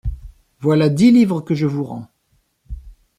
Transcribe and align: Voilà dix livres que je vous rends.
Voilà 0.61 0.89
dix 0.89 1.11
livres 1.11 1.41
que 1.41 1.53
je 1.53 1.67
vous 1.67 1.83
rends. 1.83 2.09